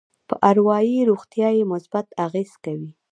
په 0.27 0.35
اروایي 0.49 0.97
روغتيا 1.09 1.49
يې 1.57 1.63
مثبت 1.73 2.07
اغېز 2.25 2.51
کوي. 2.63 2.91